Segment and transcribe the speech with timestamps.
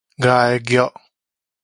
[0.17, 0.91] 礙虐